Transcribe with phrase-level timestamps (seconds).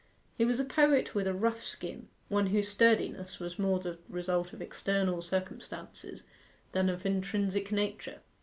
[0.35, 4.51] He was a poet with a rough skin: one whose sturdiness was more the result
[4.51, 6.23] of external circumstances
[6.71, 8.17] than of intrinsic nature.